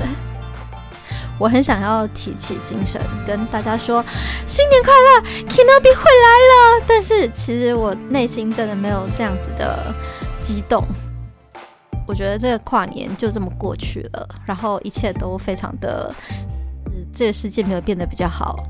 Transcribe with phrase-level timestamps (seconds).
[1.38, 4.04] 我很想要提起精神，跟大家说
[4.46, 6.84] 新年快乐，Kinobi 回来了。
[6.86, 9.94] 但是其实我内心真的没有这样子的
[10.42, 10.86] 激动。
[12.06, 16.14] 我觉得这个跨年就这么过去了，然后一切都非常的，
[17.16, 18.68] 这个世界没有变得比较好。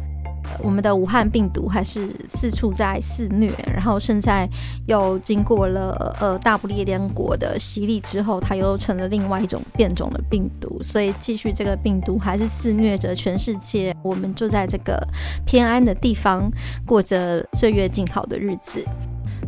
[0.62, 4.48] 我们的武汉病毒还是四处在肆虐，然后现在
[4.88, 13.96] 又经过了呃大不列颠国的洗礼之后，它又成了另外一种变种的病毒，所以继续这个病毒还是肆虐着全世界。
[14.04, 15.02] 我们就在这个
[15.46, 16.52] 偏安的地方
[16.86, 18.84] 过着岁月静好的日子。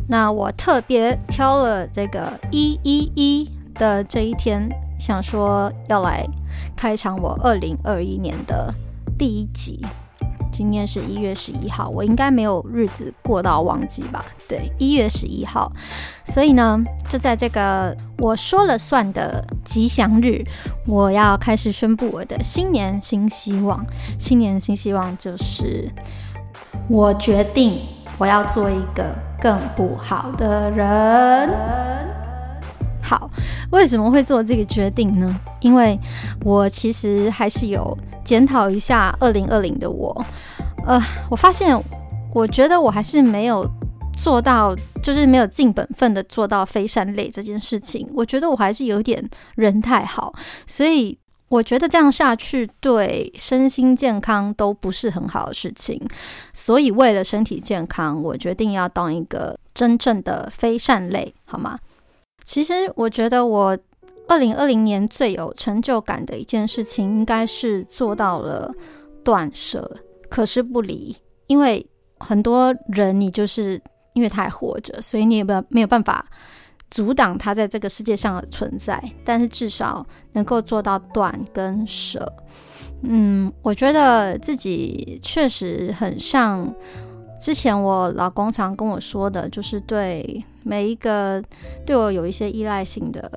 [0.08, 6.26] 那我特别挑了这个一一一的这一天，想说要来
[6.76, 8.72] 开场我二零二一年的
[9.18, 9.84] 第一集。
[10.52, 14.24] 今天是一月十一号，我应该没有日子过到忘记吧？
[14.46, 15.72] 对，一月十一号，
[16.24, 20.44] 所以呢，就在这个我说了算的吉祥日，
[20.86, 23.84] 我要开始宣布我的新年新希望。
[24.18, 25.90] 新年新希望就是，
[26.88, 27.80] 我决定
[28.18, 29.04] 我要做一个
[29.40, 32.01] 更不好的人。
[33.12, 33.30] 好，
[33.70, 35.38] 为什么会做这个决定呢？
[35.60, 35.98] 因为
[36.44, 37.96] 我其实还是有。
[38.24, 40.24] 检讨一下二零二零的我，
[40.86, 40.96] 呃，
[41.28, 41.76] 我发现，
[42.32, 43.68] 我觉得我还是没有
[44.16, 48.08] 做到，就是没有尽本分的做到非善类这件事情。
[48.14, 50.32] 我觉得我还是有点人太好，
[50.68, 51.18] 所以
[51.48, 56.00] 我觉得这样下去对身心健康都不是很好的事情。
[56.54, 61.76] 所以为了身体健康，我决定要当一个真正的非善类，好吗？
[62.44, 63.78] 其实我觉得我。
[64.28, 68.72] 二零二零年最有成就感的一件事情，应该是做到了
[69.24, 69.96] 断舍，
[70.30, 71.14] 可是不离。
[71.48, 71.84] 因为
[72.20, 73.78] 很多人，你就是
[74.14, 76.24] 因为他还活着，所以你也没有办法
[76.88, 79.02] 阻挡他在这个世界上的存在。
[79.24, 82.32] 但是至少能够做到断跟舍。
[83.02, 86.72] 嗯，我觉得自己确实很像
[87.42, 91.42] 之前我老公常跟我说的，就是对每一个
[91.84, 93.28] 对我有一些依赖性的。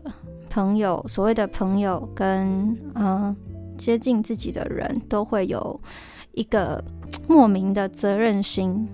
[0.48, 3.36] 朋友，所谓的朋友跟嗯、
[3.80, 5.82] 接近自己的人都会有
[6.34, 6.82] 一个
[7.28, 8.88] 莫名的责任心。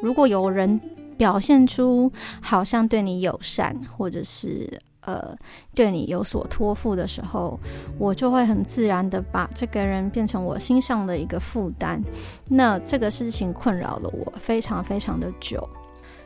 [0.00, 0.80] 如果有人
[1.18, 2.10] 表现出
[2.40, 4.68] 好像对你友善，或者是
[5.06, 5.36] 呃
[5.74, 7.58] 对你有所托付的时候，
[7.98, 12.02] 我就会很自然的把这个人变成我心上的一个负担。
[12.48, 15.68] 那这个事情困扰了我非常非常的久。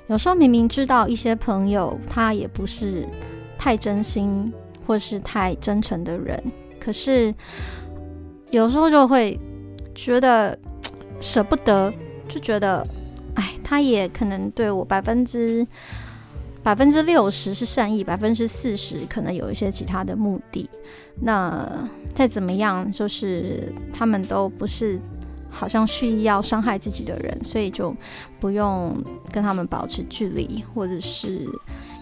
[0.06, 3.06] 有时候明明知道一些朋友他也不是
[3.58, 4.52] 太真心。
[4.86, 6.42] 或是太真诚的人，
[6.80, 7.34] 可是
[8.50, 9.38] 有时候就会
[9.94, 10.58] 觉得
[11.20, 11.92] 舍不得，
[12.26, 12.86] 就觉得，
[13.34, 15.66] 哎，他也可能对我百分之
[16.68, 20.68] 百分之六十是善意，百分之四十可能有一些其他的目的。
[21.18, 21.66] 那
[22.14, 25.00] 再怎么样，就是他们都不是
[25.48, 27.96] 好像蓄意要伤害自己的人，所以就
[28.38, 29.02] 不用
[29.32, 31.48] 跟他们保持距离，或者是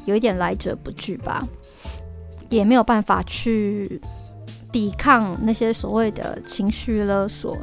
[0.05, 1.47] 有一点来者不拒吧。
[2.49, 4.01] 也没有办法去
[4.73, 7.57] 抵抗那些所谓的情绪勒索，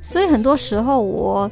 [0.00, 1.50] 所以很多时候我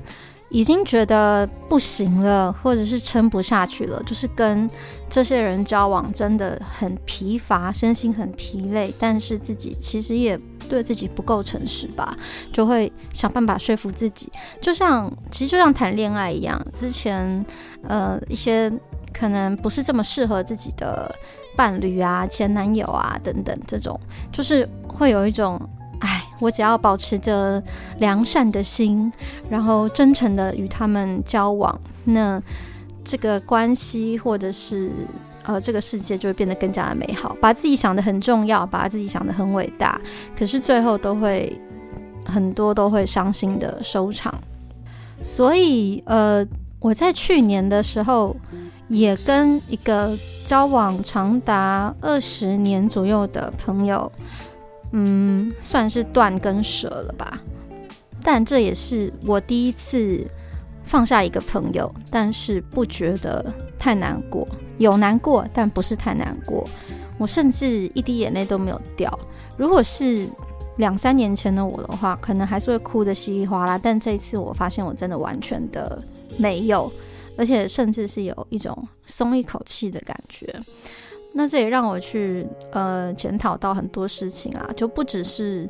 [0.53, 4.69] 已经觉得不行了，或者是撑不下去了，就是跟
[5.09, 12.17] 这些人交往真的很疲乏，身心很疲累，但是自己其实也对自己不够诚实吧，
[12.53, 14.31] 就会想办法说服自己，
[14.61, 17.45] 就像其实就像谈恋爱一样，之前
[17.89, 18.71] 呃一些
[19.13, 21.11] 可能不是这么适合自己的。
[21.55, 24.01] 伴侣啊，前男友啊，等等，这种
[24.33, 25.61] 就是会有一种，
[26.43, 27.63] 我只要保持着
[28.01, 29.13] 良善的心，
[29.49, 32.43] 然后真诚的与他们交往，那
[33.05, 34.91] 这个关系或者是
[35.45, 37.37] 呃这个世界就会变得更加的美好。
[37.41, 40.01] 把自己想得很重要，把自己想得很伟大，
[40.37, 41.57] 可是最后都会
[42.27, 44.35] 很多都会伤心的收场。
[45.23, 46.45] 所以呃，
[46.81, 48.37] 我在去年的时候
[48.89, 50.19] 也跟一个。
[50.45, 54.11] 交往长达二十年左右的朋友，
[54.93, 57.41] 嗯，算是断跟舍了吧。
[58.23, 60.25] 但这也是我第一次
[60.85, 64.47] 放下一个朋友，但是不觉得太难过，
[64.79, 66.65] 有难过，但不是太难过。
[67.19, 69.19] 我甚至一滴眼泪都没有掉。
[69.57, 70.29] 如果是
[70.77, 73.77] 两三年前的我的话，可能还是会哭得稀里哗啦。
[73.77, 76.03] 但这一次，我发现我真的完全的
[76.37, 76.91] 没有。
[77.35, 80.55] 而且甚至是有一种松一口气的感觉，
[81.33, 85.69] 那这也让我去呃检讨到很多事情啊，就不只是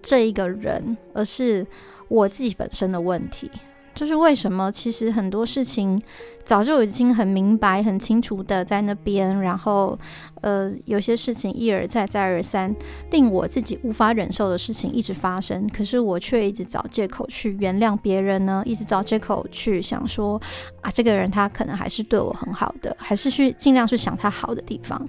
[0.00, 1.66] 这一个人，而是
[2.08, 3.50] 我自己本身的问题。
[3.94, 6.00] 就是为什么其实很多事情
[6.44, 9.98] 早就已经很明白、很清楚的在那边，然后
[10.40, 12.74] 呃，有些事情一而再、再而三，
[13.10, 18.62] 令我自己无法忍受的事情一直发生，可是我却一直找借口去原谅别人呢？
[18.66, 20.40] 一直找借口去想说
[20.80, 25.06] 啊，这个人他可能还是对我很好的，还是去尽量去想他好的地方。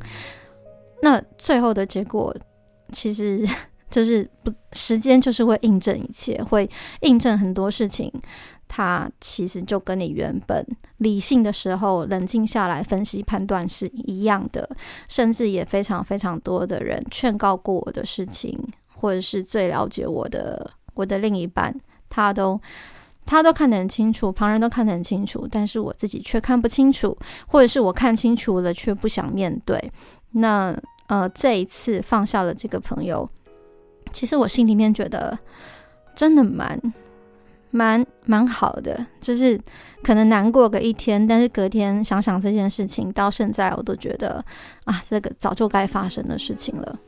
[1.02, 2.36] 那最后的结果，
[2.92, 3.48] 其实。
[3.90, 6.68] 就是不，时间就是会印证一切，会
[7.02, 8.12] 印证很多事情。
[8.76, 10.66] 它其实就跟你原本
[10.98, 14.68] 理性的时候冷静下来分析判断是一样的，
[15.08, 18.60] 甚至也非常非常多的人劝告过我的事情，
[18.96, 21.72] 或者是最了解我的我的另一半，
[22.10, 22.60] 他都
[23.28, 27.16] 他都看得很清楚，旁人都看得很清楚，但是我自己却看不清楚，
[27.46, 29.92] 或者是我看清楚了却不想面对。
[30.32, 33.30] 那呃，这一次放下了这个朋友。
[34.12, 35.38] 其实我心里面觉得
[36.16, 36.80] 真的蛮
[37.76, 39.60] 蛮蛮好的，就是
[40.04, 44.46] 可能难过个一天，但是隔天想想这件事情，到现在我都觉得
[44.86, 47.00] 啊，这个早就该发生的事情了。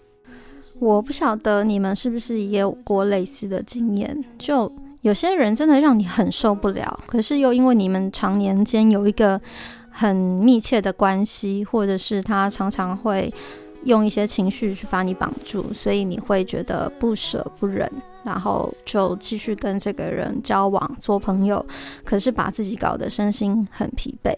[0.80, 4.70] 我不晓得你们是不是也有过类似的经验，就
[5.02, 9.40] 有些人真的让你很受不了，可是又因为你们常年间有一个
[9.92, 13.32] 很密切的关系，或者是他常常会。
[13.86, 17.90] 用一些情绪去把你绑住，所以你会觉得不舍不忍，
[18.24, 21.66] 然后就继续跟这个人交往做朋友，
[22.04, 24.36] 可是把自己搞得身心很疲惫。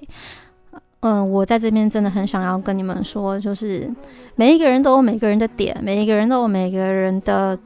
[1.01, 3.89] 嗯，我在这边真的很想要跟你们说，就是
[4.35, 7.57] 每一个人都有每个人的点，每一个人都有每个人的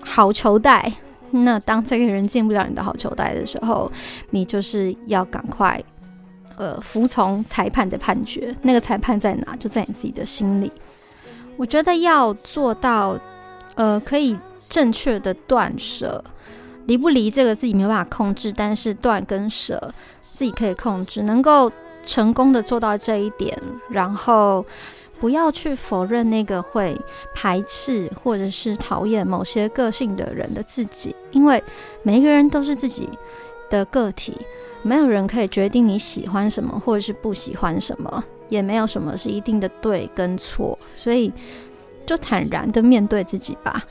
[0.00, 0.92] 好球带。
[1.30, 3.90] 那当这个人进不了你的好球带的时候，
[4.30, 5.82] 你就是要赶快
[6.56, 8.54] 呃服从裁判的判决。
[8.60, 9.56] 那个裁判在哪？
[9.56, 10.70] 就在你自己的心里。
[11.56, 13.16] 我觉得要做到，
[13.76, 14.36] 呃，可以
[14.68, 16.22] 正确的断舍，
[16.86, 21.70] 离不离这个自己没有办法控制，但是断跟舍自己可以控制，能够
[22.04, 23.56] 成功的做到这一点，
[23.88, 24.64] 然后
[25.20, 26.98] 不要去否认那个会
[27.32, 31.62] 排斥或者是讨厌某些个性的人的自己，因为
[32.02, 33.08] 每一个人都是自己
[33.70, 34.36] 的个体，
[34.82, 38.24] 没有人可以决定你喜欢什么或者是不喜欢什么。
[38.48, 41.32] 也没有什么是一定的对跟错，所以
[42.04, 43.84] 就坦然的面对自己吧。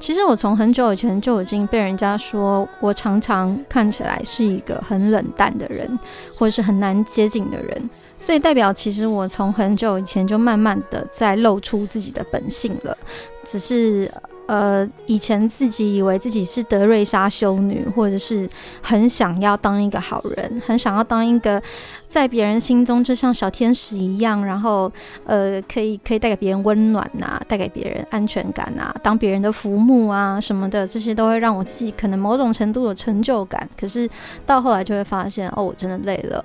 [0.00, 5.98] 其实我从很久以前就已经被人家说我常常看起来是一个很冷淡的人，
[6.36, 12.96] 或者是很难接近的人，所以代表其实我从很久以前就慢慢的在露出自己的本性了，
[13.44, 14.10] 只是。
[14.48, 18.48] 呃，以前自己以为自己是德瑞莎修女，或者是
[18.80, 21.62] 很想要当一个好人，很想要当一个
[22.08, 24.90] 在别人心中就像小天使一样，然后
[25.26, 33.68] 呃，可以可以带给别人温暖呐、带给别人安全感呐、啊，当别人的浮木啊什么的，这些都会让我自己可能某种程度有成就感。
[33.78, 34.08] 可是
[34.46, 36.42] 到后来就会发现，哦，我真的累了，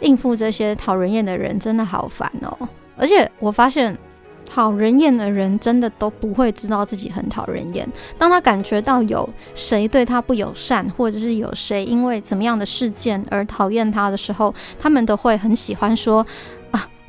[0.00, 3.94] 应付这些讨人厌的人真的好烦哦，而且我发现。
[4.44, 7.88] 讨人厌的人真的都不会知道自己很讨人厌。
[8.18, 16.24] 当他感觉到有谁对他不友善，或者是有谁因为怎么样的事件而讨厌他的时候，他们都会很喜欢说。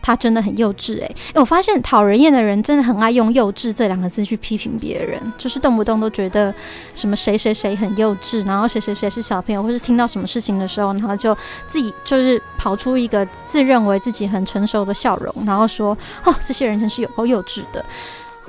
[0.05, 6.53] 他真的很幼稚诶，我发现讨人厌的人真的很爱用“幼稚”这两个字去批评别人，就是动不动都觉得
[6.93, 11.35] 什么谁谁谁很幼稚，然后谁谁谁是小朋友，或是听到什么事情的时候，然后就
[11.67, 17.83] 自己就是跑出一个自认为自己很成熟的笑容，然后说：“哦，这些人真是有够幼稚的。”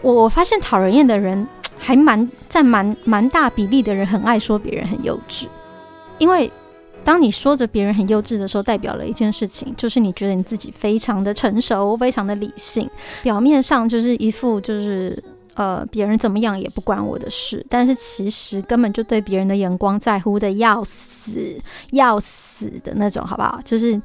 [0.03, 1.49] 我我发现讨人厌的人
[1.79, 5.47] 还蛮占蛮蛮大比例的人很爱说别人很幼稚，
[6.19, 6.53] 因为。
[7.07, 12.91] 当你说着别人很幼稚的时候，代表了一件事情，就是你觉得你自己非常的成熟，非常的理性，
[13.23, 15.23] 表面上就是一副就是
[15.55, 21.57] 呃别人怎么样也不关我的事，但是其实根本就对别人的眼光在乎的要死
[21.93, 23.61] 要死的那种，好不好？
[23.65, 24.03] 就是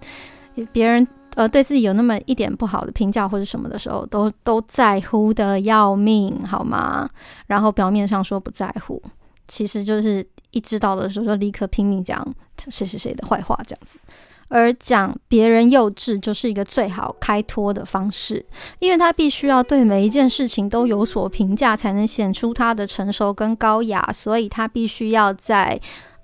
[0.72, 7.10] 别人呃对自己有那么一点不好的评价或者什么的时候，都都在乎的要命，好吗？
[7.48, 9.02] 然后表面上说不在乎，
[9.48, 10.24] 其实就是。
[10.54, 12.22] 一知道的时候就立刻拼命讲
[12.70, 14.00] 谁谁谁的坏话，这样子，
[14.50, 18.46] 而讲别人幼稚就是一个最好开脱的方式，
[18.80, 25.80] 因为他必须要对每一件事情都有所评价，才能显出他的成熟跟高雅，所以他必须要在。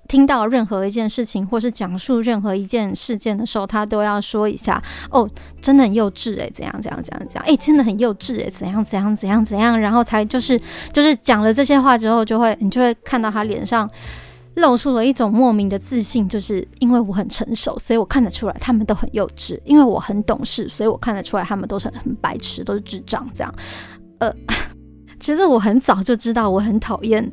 [0.08, 5.28] 听到任何一件事情，或是讲述任何一件事件的时候，他都要说一下：“哦，
[5.60, 7.44] 真的很幼稚诶，怎样怎样怎样怎样？
[7.44, 10.58] 诶，真的很幼稚诶，怎样怎样怎样怎样？”然后才就是
[10.94, 13.86] 就是讲了这些话之后，就会你就会看到他脸上
[14.58, 23.28] 露出了一种莫名的自信，就是因为我很成熟，所以我看得出来他们都很幼稚；因为我很懂事，所以我看得出来他们都是很白痴，都是智障。
[23.34, 23.54] 这样，
[24.18, 24.32] 呃，
[25.18, 27.32] 其实我很早就知道我很讨厌。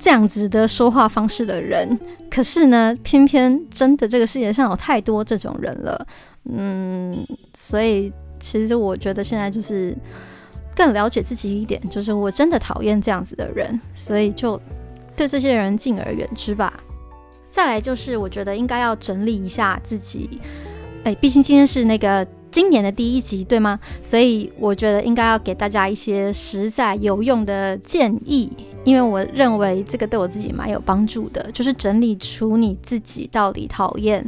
[0.00, 1.98] 这样子的说话方式的人。
[2.30, 6.06] 可是呢，偏偏真的这个世界上有太多这种人了。
[6.44, 9.96] 嗯，所以其实我觉得现在就是
[10.76, 14.60] 更了解自己一点，就是我真的讨厌这样子的人，所以就
[15.18, 16.72] 对这些人敬而远之吧。
[17.50, 20.40] 再来就是，我觉得应该要整理一下自己。
[21.02, 23.80] 哎，毕竟今天是那个今年的第一集，对吗？
[24.00, 28.48] 所以我觉得应该要给大家一些实在有用的建议，
[28.88, 34.24] 因为我认为这个对我自己蛮有帮助的，就是整理出你自己到底讨厌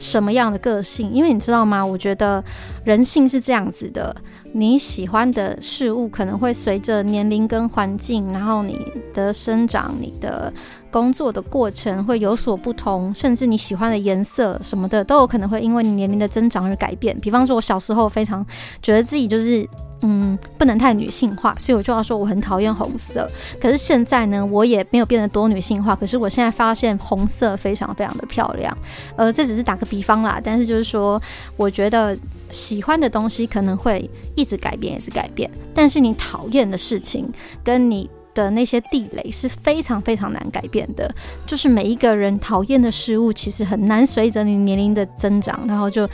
[0.00, 1.12] 什么样的个性。
[1.12, 1.86] 因为你知道吗？
[1.86, 2.42] 我觉得
[2.82, 4.12] 人性是这样子的。
[4.52, 10.52] 你喜欢的事物可能会随着年龄跟环境，然后你的生长、你的
[10.90, 17.16] 工作的过程会有所不同，甚至你喜欢的颜色什么的都有可能会因为你年龄的增长而改变。
[17.20, 18.44] 比方说，我小时候非常
[18.82, 19.64] 觉得自己就是。
[20.02, 23.30] 嗯，不能太女性化，所以我就要说我很讨厌红色。
[23.60, 25.94] 可是现在呢，我也没有变得多女性化。
[25.94, 28.74] 可是我现在发现红色非常非常的漂亮。
[29.16, 31.20] 呃，这只是打个比方啦，但是就是说，
[31.56, 32.16] 我觉得
[32.50, 35.50] 喜欢的东西可能会一直改变，也是改变。
[35.74, 37.30] 但是你讨厌的事情
[37.62, 41.14] 跟你的那些地雷是非常非常难改变的。
[41.46, 46.08] 就是每一个人讨厌的事物，其实很难随着你年龄的增长，然后就。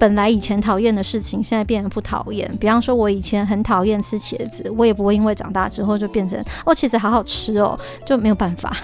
[0.00, 2.50] 本来以前讨厌的事情，现在变得不讨厌。
[2.58, 8.74] 比方说，我以前很讨厌吃茄子，我也不会因为长大之后就变成哦，茄子好好吃哦，就没有办法。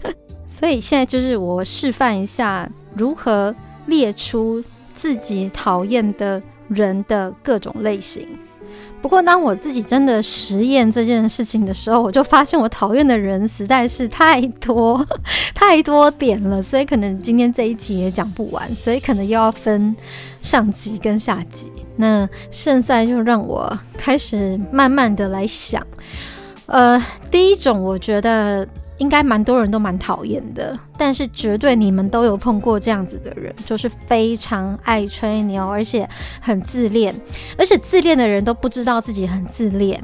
[0.46, 3.56] 所以现在就是我示范一下如何
[3.86, 4.62] 列出
[4.94, 8.28] 自己讨厌的人的各种类型。
[9.06, 15.06] 不过，当我自己真的实验这件事情的时候，我就发现我讨厌的人实在是太多
[15.54, 19.94] 太多点了，所以可能今天这一集也讲不完，所以可能又要分
[20.42, 21.70] 上集跟下集。
[21.94, 25.86] 那现在就让我开始慢慢的来想，
[26.66, 28.66] 呃，第一种我觉得。
[28.98, 36.08] 应该蛮多人都蛮讨厌的，但是绝对你们都有碰过这样子的人，就是非常爱吹牛，而且
[36.40, 37.14] 很自恋，
[37.58, 40.02] 而且自恋的人都不知道自己很自恋，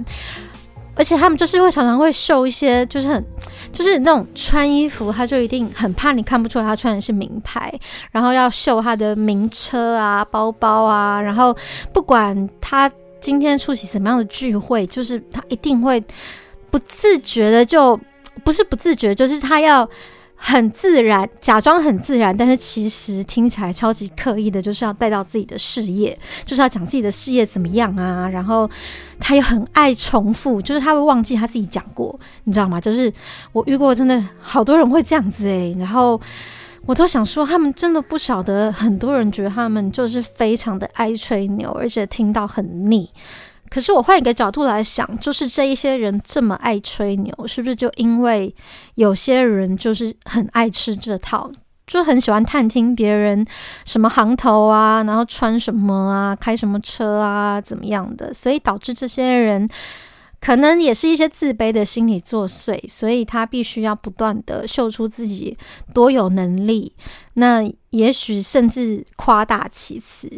[0.95, 3.25] 而且他们就是会常常会秀一些，就是很
[3.73, 7.73] 就是那种穿衣服，他就一定很怕你看不出来他穿的是名牌，
[8.11, 11.57] 然后要秀他的名车啊、包包啊，然后
[11.95, 16.03] 不管他今天出席什么样的聚会，就是他一定会
[16.71, 17.99] 不自觉的就。
[18.45, 19.89] 不是不自觉，就是他要
[20.35, 28.29] 很自然，假装很自然，但是其实听起来超级刻意的，就是要带到自己的事业，就是要讲自己的事业怎么样啊。
[28.29, 28.69] 然后
[29.21, 32.81] 他又很爱重复，就是他会忘记他自己讲过，你知道吗？
[32.81, 33.13] 就是
[33.53, 35.77] 我遇过真的好多人会这样子诶。
[35.79, 36.21] 然后
[36.87, 43.09] 我都想说，他们真的不晓得，很多人觉得他们就是非常的爱吹牛，而且听到很腻。
[43.73, 48.55] 可是我换一个角度来想，就是这一些人这么爱吹牛，是不是就因为
[48.97, 51.51] 有些人就是很爱吃这套，
[51.87, 53.47] 就很喜欢探听别人
[53.87, 59.67] 什么行头啊，然后穿什么啊，开什么车啊，怎么样的，所以导致这些人
[60.39, 65.57] 可能也是一些自卑的心理作祟，所以他必须要不断的秀出自己
[65.95, 66.95] 多有能力，
[67.33, 70.29] 那也许甚至夸大其词。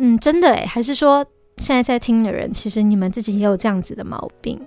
[0.00, 1.24] 嗯，真的诶，还是说？
[1.58, 4.58] 现在在听的人，其实你们自己也有这样子的毛病。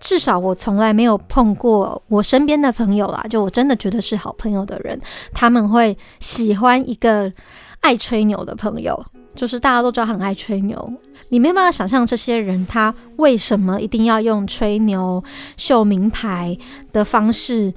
[0.00, 4.98] 至少我从来没有碰过我身边的朋友啦，就我真的觉得是好朋友的人，
[5.32, 7.32] 他们会喜欢一个
[7.80, 9.04] 爱吹牛的朋友。
[9.34, 10.92] 就是大家都知道很爱吹牛，
[11.28, 15.22] 你没有办法想象这些人他为什么一定要用吹牛、
[15.56, 16.56] 秀名牌
[16.92, 17.72] 的方式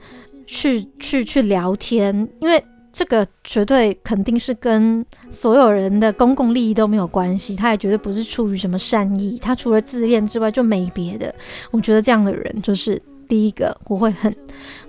[0.48, 2.64] 去去去聊天，因为。
[2.94, 11.34] 这个绝对肯定是跟所有人的公共利益都没有关系，他也绝对不是出于什么善意，他除了自恋之外就没别的。
[11.72, 14.36] 我觉得这样的人就是第一个我会很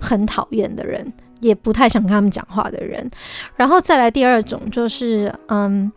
[0.01, 3.09] 很讨厌的人，也不太想跟他们讲话的人。
[3.55, 5.89] 然后再来第二种就是，嗯，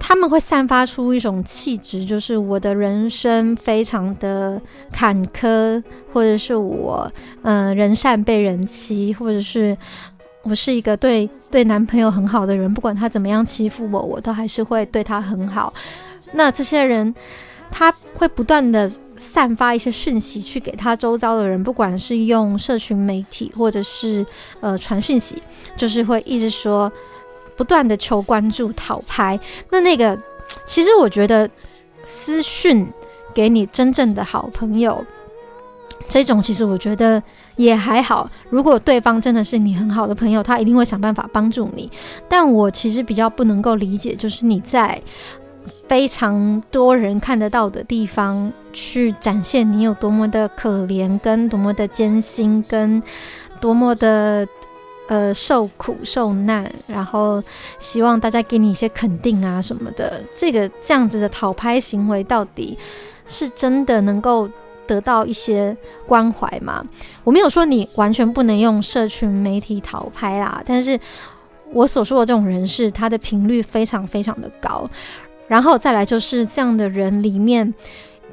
[0.00, 5.80] 他们会散发出一种气质，就是我的人生非常的坎坷，
[6.12, 7.08] 或者是我，
[7.42, 9.78] 嗯，人善被人欺，或者是。
[10.42, 15.72] 我是一个对对男朋友很好的人，不管他怎么样欺负我，我都还是会对他很好。
[16.32, 17.14] 那这些人，
[17.70, 24.24] 他会不断的散发一些讯息去给他周遭的人，不管是用社群媒体或者是
[24.60, 25.42] 呃传讯息，
[25.76, 26.90] 就是会一直说，
[27.56, 29.38] 不断的求关注、讨拍。
[29.70, 30.18] 那那个，
[30.64, 31.48] 其实我觉得
[32.04, 32.86] 私讯
[33.34, 35.04] 给你真正的好朋友。
[36.10, 37.22] 这种其实我觉得
[37.56, 41.88] 也还好，如果对方真的是你很好的朋友，他一定会想办法帮助你。
[42.28, 45.00] 但我其实比较不能够理解，就是你在
[45.88, 53.00] 非常多人看得到的地方去展现你有多么的可怜，跟多么的艰辛，跟
[53.60, 54.44] 多么的
[55.06, 57.40] 呃受苦受难，然后
[57.78, 60.20] 希望大家给你一些肯定啊什么的。
[60.34, 62.76] 这个这样子的讨拍行为，到底
[63.28, 64.48] 是真的能够
[64.90, 66.84] 得到一些关怀嘛？
[67.22, 70.98] 我没有说你完全不能用社群媒体讨拍啦，但是
[71.72, 74.90] 我所说的这种人是他的频率非常非常的高。
[75.46, 77.72] 然后再来就是这样的人里面，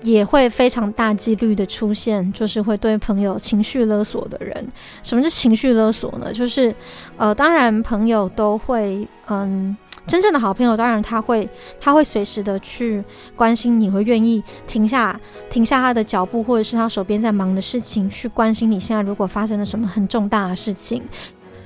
[0.01, 4.67] 也会非常大几率的出现，就是会对朋友情绪勒索的人。
[5.03, 6.33] 什么是情绪勒索呢？
[6.33, 6.73] 就是
[7.17, 9.75] 呃，当然朋友都会，嗯，
[10.07, 11.47] 真正的好朋友，当然他会，
[11.81, 13.03] 他会随时的去
[13.35, 21.03] 关心你，会愿意停下停下他的脚步，或者是他手边在忙的事情，去关心你现在如果发生了什么很重大的事情。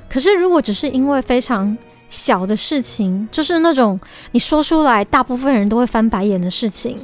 [0.09, 1.77] 可是如果只是因为非常
[2.09, 3.99] 小的事情，就是那种
[4.31, 6.97] 你说出来，大部分人都会翻白眼的事情。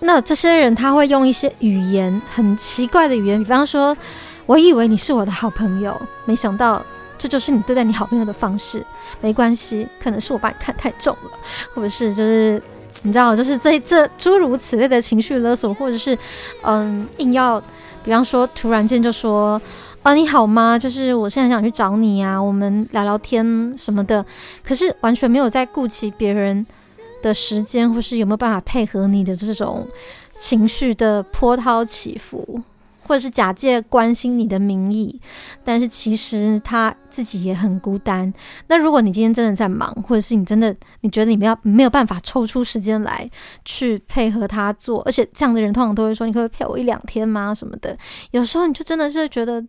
[0.00, 3.96] 那这些人他会用一些语言很奇怪的语言，比方说，
[4.46, 6.80] 我以为你是我的好朋友，没想到
[7.18, 8.84] 这就是你对待你好朋友的方式。
[9.20, 11.30] 没关系，可能是我把你看太重了，
[11.74, 12.62] 或者是就是
[13.02, 16.16] 你知道，就是这这诸如此类的情绪勒索，或者是
[16.62, 17.60] 嗯，硬要，
[18.04, 19.60] 比方说突然间就说。
[20.04, 20.78] 啊，你好吗？
[20.78, 24.24] 就是我现在想去找你啊，我们聊聊天什么的。
[24.64, 26.64] 可是完全没有在顾及别人
[27.20, 29.86] 的时间，或是有没有办法配合你的这种
[30.38, 32.62] 情绪的波涛起伏。
[33.08, 35.18] 或者是假借关心你的名义，
[35.64, 38.30] 但是其实他自己也很孤单。
[38.66, 43.28] 那如果你今天真的在忙，或者是你真的你觉得你没有没有办法抽出时间来
[43.64, 47.96] 去配合他做，而且这样的人通常都会说：“你可不可以陪我一两天吗？”什么的。
[48.32, 49.64] 有时候你就真的是觉得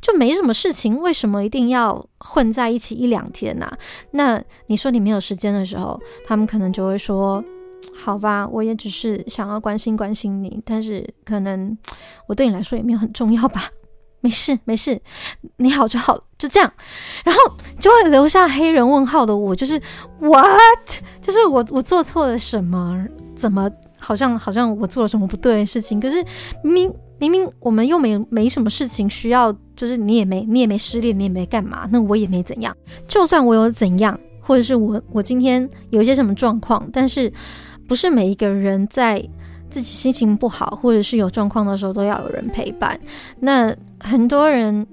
[0.00, 3.68] 就没什么事情，为什么一定要混在一起一两天呢？
[4.12, 7.44] 那你说你没有时间的时候，他们可能就会说。
[7.96, 11.76] 好吧，我也只是想要关心关心你，但是可能
[12.26, 13.68] 我对你来说也没有很重要吧。
[14.24, 14.98] 没事没事，
[15.58, 16.72] 你好就好，就这样。
[17.26, 17.40] 然后
[17.78, 19.78] 就会留下黑人问号的我，就是
[20.18, 20.48] what？
[21.20, 23.06] 就是我我做错了什么？
[23.36, 26.00] 怎么好像好像我做了什么不对的事情？
[26.00, 26.24] 可是
[26.62, 32.74] 明明明明我们又没没什么事情需要，就是你也没你也没失恋，你也没干嘛，那我也没怎样。
[33.06, 37.30] 就算我有怎样，或者是我我今天有一些什么状况，但是。
[37.86, 39.22] 不是每一个人在
[39.70, 42.98] 自己心情不好或者是有状况的时候都要有人陪伴。
[43.40, 44.86] 那很多人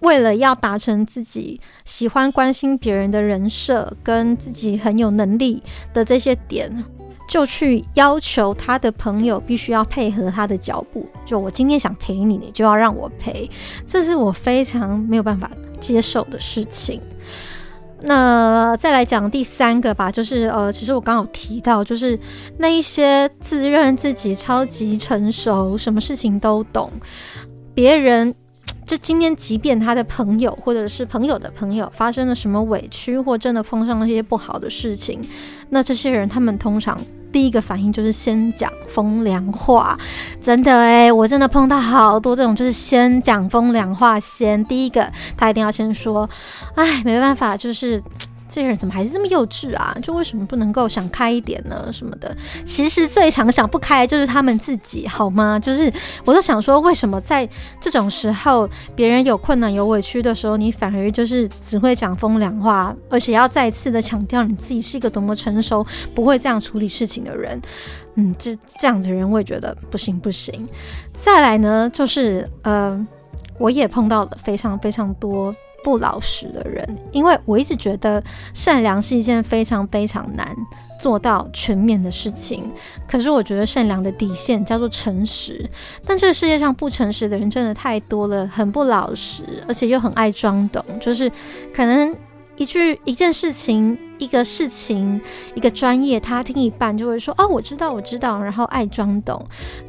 [0.00, 5.62] 为了要达成自己喜欢关心别人的人设，跟自己很有能力
[5.92, 6.84] 的这些点，
[7.28, 11.08] 就去要求他的朋友必须要配合他的脚步。
[11.24, 13.48] 就我今天想陪你，你就要让我陪，
[13.86, 17.00] 这是我非常没有办法接受的事情。
[18.02, 22.18] 那再来讲第三个吧，就是呃，其实我刚刚有提到，就是
[22.58, 26.90] 那一些自认自己超级成熟，什么事情都懂，
[27.74, 28.34] 别人
[28.86, 35.20] 就今天即便他的朋友或者是朋友的朋友发生了什么委屈，或真的碰上了一些不好的事情，
[35.68, 36.98] 那这些人他们通常。
[37.32, 39.98] 第一个反应就是先讲风凉话，
[40.40, 44.64] 真的诶，我真的碰到好多这种，就是先讲风凉话先。
[44.64, 46.28] 第一个他一定要先说，
[46.74, 48.02] 哎，没办法，就是。
[48.48, 49.96] 这些人怎么还是这么幼稚啊？
[50.02, 51.90] 就为什么不能够想开一点呢？
[51.92, 52.34] 什么的？
[52.64, 55.58] 其实最常想不开就是他们自己，好吗？
[55.58, 55.92] 就是
[56.24, 57.48] 我都想说，为什么在
[57.80, 67.60] 这种时候，别人有困难、有委屈的时候，你反而就是只会讲风凉话，而且要再次的强调你自己是一个多么成熟、不会这样处理事情的人。
[68.14, 70.66] 嗯，这这样的人我也觉得不行不行。
[71.16, 73.06] 再来呢，就是呃，
[73.58, 75.54] 我也碰到了非常非常多。
[75.82, 80.56] 不老实的人，因为我一直觉得善良是一件非常非常难
[81.00, 82.70] 做到全面的事情。
[83.06, 85.68] 可是我觉得善良的底线叫做诚实，
[86.04, 91.30] 但这个世界上不诚实的人真的太多了，很不老实，而且又很爱装懂，就是
[91.72, 92.14] 可能
[92.58, 93.96] 一句一件事情。
[94.18, 95.20] 一个事情，
[95.54, 99.40] 一个专业，他听一半就会说：“哦，我知道，我知道。”然后爱装懂。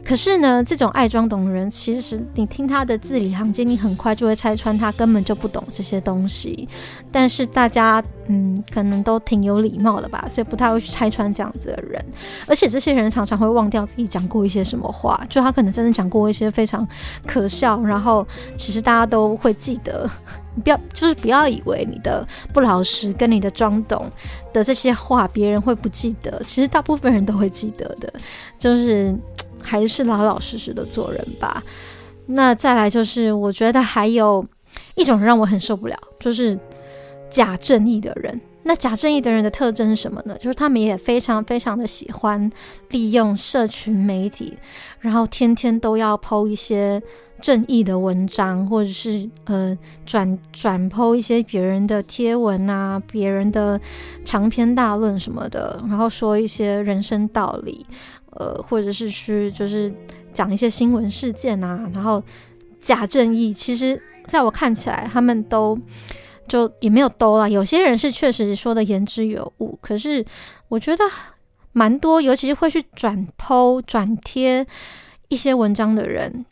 [0.06, 6.70] 可是呢，这种爱装懂的人，其实你听他的字里行间，你很快就会拆穿他根本就不懂这些东西。
[7.12, 12.06] 但是大家，嗯，可能都挺有礼貌的吧，所以不太会去拆穿这样子的人。
[12.46, 16.88] 而且这些人常常会忘掉自己讲过一些什么话，就他可能真的讲过一些非常
[17.26, 18.24] 可笑，然后
[18.56, 20.08] 其实大家都会记得。
[20.60, 24.12] 不要，就是不要以为你的不老实跟你的装懂
[24.54, 26.42] 的这些话，别人会不记得。
[26.46, 28.12] 其实大部分人都会记得的，
[28.58, 29.16] 就是
[29.62, 31.64] 还是老老实实的做人吧。
[32.26, 34.46] 那再来就是，我觉得还有
[34.96, 36.58] 一种让我很受不了，就是
[37.30, 38.40] 假正义的人。
[38.70, 40.38] 那假正义的人的特征是什么呢？
[40.38, 42.52] 就是他们也非常非常的喜欢
[42.92, 44.56] 利用社群媒体，
[45.00, 47.02] 然后天天都要 po 一些
[47.42, 53.82] 正义的文章，或者是呃转转 po 一些别人的贴文啊，别人的
[54.24, 57.84] 长篇大论什么的，然后说一些人生道理，
[58.34, 59.92] 呃，或者是去就是
[60.32, 62.22] 讲一些新闻事件啊，然后
[62.78, 65.76] 假正义，其实在我看起来，他们都。
[66.50, 70.26] 就也没有兜啦，有些人是确实说的言之有物，可是
[70.68, 71.04] 我觉得
[71.72, 74.68] 蛮多，尤其是会去转剖转贴
[75.30, 76.46] 一些文章的人。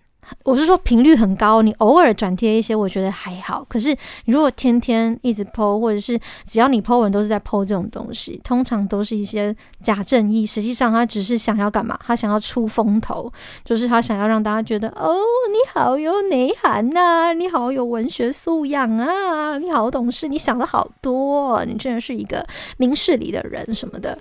[0.43, 3.65] 我是说频率很高，你偶尔转贴一些，我觉得还好。
[3.69, 10.45] 可是如果天天一直 po，或者是只要你 po 文都是在 po 这种东西，通常都是一些假正义。
[10.45, 11.99] 实际上他只是想要干嘛？
[12.05, 13.31] 他想要出风头，
[13.63, 15.15] 就是他想要让大家觉得哦，
[15.51, 22.45] 你好有内涵呐、你好有文学素养啊，你好懂事，你想了好多，你真的是一个
[22.77, 24.17] 明事理的人什么的。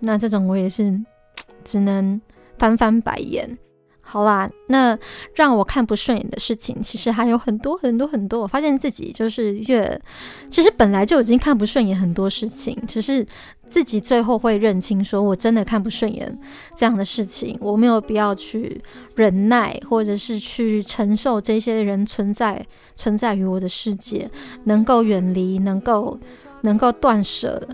[0.00, 1.00] 那这种我也是
[1.64, 2.20] 只能
[2.58, 3.58] 翻翻白眼。
[4.04, 4.98] 好啦，那
[5.34, 8.40] 让我看不顺眼的事情，其实还有很多很多很多。
[8.40, 10.00] 我发现自己就是越，
[10.50, 13.24] 其实本来就已经看不顺眼很多事情，只是
[13.70, 16.38] 自己最后会认清，说我真的看不顺眼
[16.76, 18.82] 这样的事情，我没有必要去
[19.14, 24.30] 忍耐，或者是去承受这些人存在存在于我的世界，
[24.64, 26.18] 能够远离，能够
[26.62, 27.66] 能够断舍。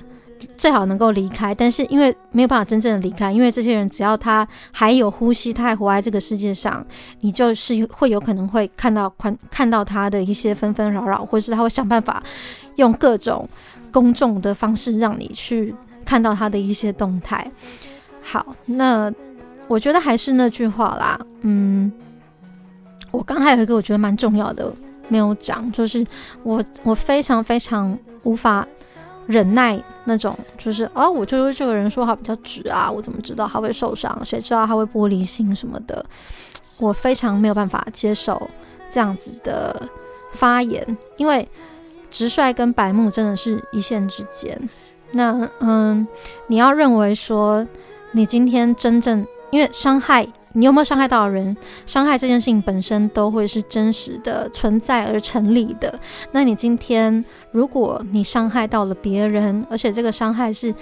[0.59, 6.85] 最好能够离开，但是因为没有办法真正的离开，因为这些人只要他还有呼吸，他还活在这个世界上，
[7.21, 12.21] 你就是会有可能会看到看看到他的一些纷纷扰扰，或者是他会想办法
[12.75, 13.49] 用各种
[13.93, 15.73] 公众的方式让你去
[16.05, 17.49] 看到他的一些动态。
[18.21, 19.13] 好，那
[19.69, 21.93] 我觉得还是那句话啦，嗯，
[23.13, 24.75] 我刚还有一个我觉得蛮重要的
[25.07, 26.05] 没有讲，就是
[26.43, 28.67] 我我非常非常无法。
[29.29, 34.19] 忍耐那种，就是哦，我就是这个人说话比较直啊，我怎么知道他会受伤？
[34.25, 36.05] 谁知道他会玻璃心什么的？
[36.79, 38.51] 我非常没有办法接受
[38.91, 39.89] 这样子的
[40.33, 40.85] 发言，
[41.19, 41.47] 因为
[42.11, 44.59] 直率跟白目真的是一线之间。
[45.13, 46.09] 那嗯，
[46.47, 47.67] 你要认为说
[48.13, 50.27] 你今天真正因为伤害。
[50.53, 51.57] 你有没有伤害到人？
[51.87, 55.99] 伤害这件事情本身都会是真实的存在而成立的。
[56.33, 60.75] 那你今天，如果你伤害到了别人，而且这个伤害是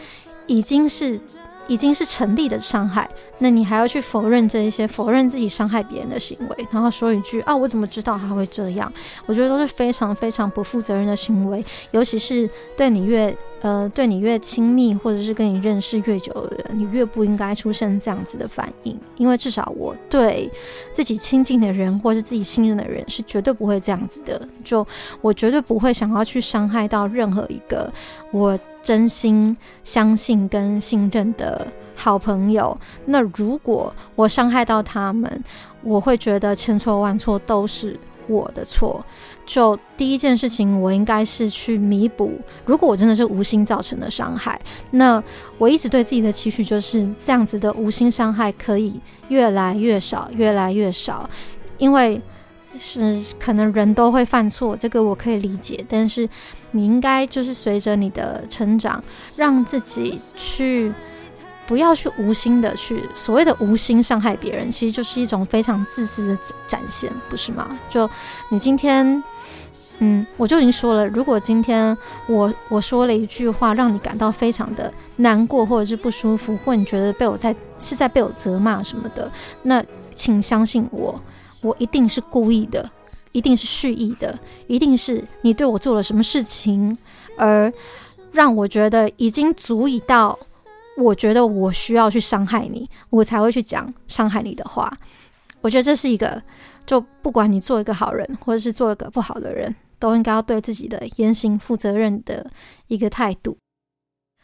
[0.47, 1.21] 已经是。
[1.69, 8.93] 已经是成立的伤害，那你还要去否认这一些，否认自己伤害别人的行为，然后说一句啊，我怎么知道他会这样？
[9.27, 20.51] 我觉得都是非常非常不负责任的行为，尤其是对你越呃对你越亲密，或者是跟你认识越久的人，你越不应该出现这样子的反应，因为至少我对
[20.93, 24.87] 自己亲近的人或是自己信任的人是绝对不会这样子的，就
[25.21, 27.93] 我绝对不会想要去伤害到任何一个
[28.31, 28.59] 我。
[28.87, 35.43] 真心相信跟信任的好朋友，那如果我伤害到他们，
[35.83, 39.05] 我会觉得千错万错都是我的错。
[39.45, 42.41] 就第一件事情，我应该是去弥补。
[42.65, 44.61] 如果我真的是无心造成的伤害，
[44.93, 45.21] 那
[45.59, 51.29] 我一直对自己的期许就是这样子的无心伤害可以越来越少，越来越少，
[51.79, 52.23] 因为。
[52.79, 55.83] 是可能人都会犯错，这个我可以理解。
[55.89, 56.29] 但是
[56.77, 59.03] 你应该就是随着你的成长，
[59.37, 60.93] 让自己去
[61.67, 67.79] 不要去无心的去所谓的无心伤害别人，其实就是一种非常自私的展现，不是吗？
[67.89, 68.09] 就
[68.51, 69.23] 你今天，
[69.99, 71.97] 嗯，我就已经说了，如果今天
[72.29, 79.31] 我我说了一句话，让你感到非常的难过，或者是不舒服，或你觉得被我在是在被我责骂什么的，
[79.63, 79.83] 那
[80.15, 81.21] 请相信我。
[81.63, 82.89] 我一定是故意的，
[83.37, 86.97] 一定是蓄意的，一定是你对我做了什么事情，
[87.37, 87.71] 而
[88.33, 90.39] 让我觉得已经足以到，
[90.97, 94.91] 我觉得我需要去伤害你，我才会去讲伤害你的话。
[95.61, 96.43] 我觉得这是一个，
[96.87, 102.51] 就不管你做一个好人，或者是做一个不好的人，都应该要对自己的言行负责任的
[102.87, 103.59] 一个态度。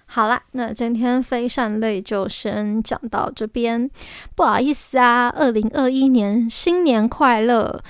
[0.05, 3.89] 好啦，那今天非善类就先讲到这边，
[4.35, 7.83] 不好意思啊，二零二一年新年快乐！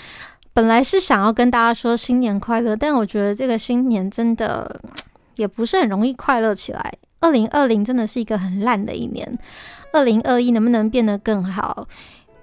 [0.54, 4.80] 本来是想要跟大家说新年快乐，但我觉得这个新年真的
[5.36, 6.94] 也不是很容易快乐起来。
[7.20, 9.38] 二零二零真的是一个很烂的一年，
[9.92, 11.86] 二零二一能不能变得更好？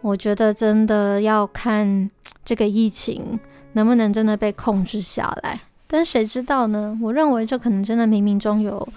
[0.01, 2.09] 我觉得真的要看
[2.43, 3.39] 这个疫情
[3.73, 5.61] 能不能真的被控制下来。
[5.85, 6.97] 但谁知道呢？
[7.01, 8.87] 我认为这可能真的冥冥中有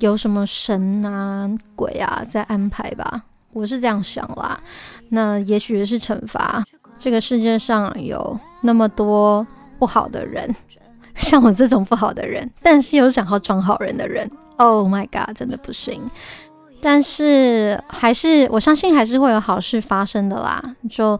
[0.00, 4.60] 有什么神啊、鬼啊在安排吧，我是这样想啦。
[5.08, 6.64] 那也许是惩罚。
[6.98, 9.46] 这个世界上有那么多
[9.78, 10.54] 不好的人，
[11.16, 14.30] 像我这种不好的人，但是又想要装好人的人。
[14.56, 16.10] Oh my god，真的不行。
[16.82, 20.62] 但是还是我相信还是会有好事发生的啦。
[20.88, 21.18] 就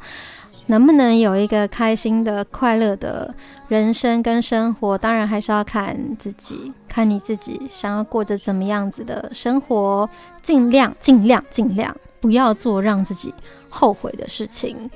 [0.66, 3.34] 能不能有一个开心的、快乐的
[3.68, 10.08] 人生跟生活，当然还是要看自己，看你自己想要过着怎么样子的生活，
[10.42, 13.34] 尽量、尽量、尽量不要做让自己
[13.68, 14.90] 后悔的事情。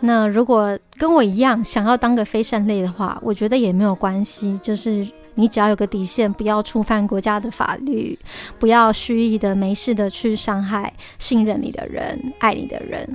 [0.00, 5.06] 那如果跟我一样想要当个非善类的话，我觉得也没有关系，就是。
[5.36, 8.18] 你只要有个底线，不要触犯国家的法律，
[8.58, 13.08] 不要蓄意的、没事的去伤害信任你的人、爱你的人，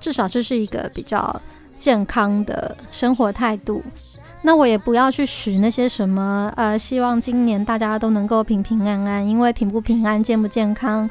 [0.00, 1.40] 至少这是一个比较
[1.76, 3.82] 健康的生活态度。
[4.42, 11.08] 那我也不要去许那些什么，呃，希望今年大家都能够平平安安，因为平不平安、健不健康，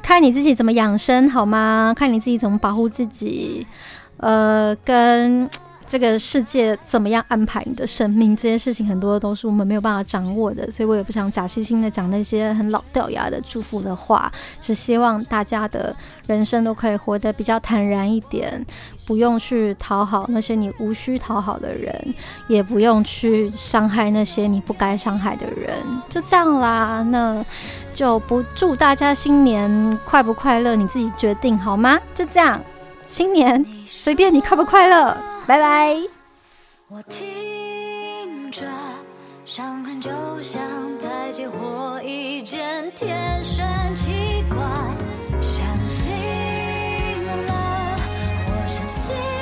[0.00, 1.92] 看你自己怎么养生好吗？
[1.94, 3.66] 看你自己怎么保护自己，
[4.18, 5.48] 呃，跟。
[5.90, 8.36] 这个世界怎么样安排你的生命？
[8.36, 14.30] 这些事情很多都是我们没有办法掌握的，所以我也不想假惺惺的讲那些很老掉牙的祝福的话。
[14.60, 18.62] 只希望大家的人生都可以活得比较坦然一点，
[19.06, 22.14] 不用去讨好那些你无需讨好的人，
[22.48, 25.74] 也不用去伤害那些你不该伤害的人。
[26.10, 27.42] 就这样啦，那
[27.94, 31.98] 就不祝大家新年快不快乐，你自己决定好吗？
[32.14, 32.60] 就这样，
[33.06, 33.64] 新年
[34.08, 35.14] 随便你快不快乐？
[35.46, 35.94] 拜拜。
[36.88, 38.62] 我听着
[39.44, 40.08] 伤痕就
[40.42, 40.62] 像
[40.98, 43.62] 在结火一件天生
[43.94, 44.56] 奇怪
[45.42, 46.10] 相信
[47.48, 47.96] 了
[48.46, 49.37] 我相信。